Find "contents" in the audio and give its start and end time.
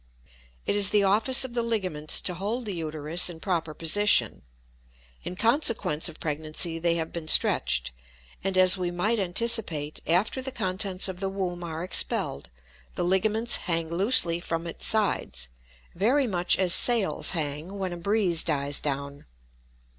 10.51-11.07